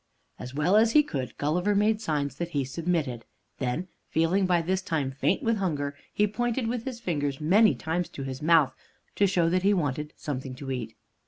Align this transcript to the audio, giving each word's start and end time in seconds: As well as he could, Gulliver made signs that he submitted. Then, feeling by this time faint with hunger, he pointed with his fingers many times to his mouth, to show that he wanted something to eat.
As 0.39 0.55
well 0.55 0.77
as 0.77 0.93
he 0.93 1.03
could, 1.03 1.37
Gulliver 1.37 1.75
made 1.75 2.01
signs 2.01 2.33
that 2.37 2.49
he 2.57 2.65
submitted. 2.65 3.23
Then, 3.59 3.87
feeling 4.09 4.47
by 4.47 4.63
this 4.63 4.81
time 4.81 5.11
faint 5.11 5.43
with 5.43 5.57
hunger, 5.57 5.95
he 6.11 6.25
pointed 6.25 6.65
with 6.65 6.85
his 6.85 6.99
fingers 6.99 7.39
many 7.39 7.75
times 7.75 8.09
to 8.17 8.23
his 8.23 8.41
mouth, 8.41 8.73
to 9.13 9.27
show 9.27 9.47
that 9.49 9.61
he 9.61 9.75
wanted 9.75 10.13
something 10.17 10.55
to 10.55 10.71
eat. 10.71 10.95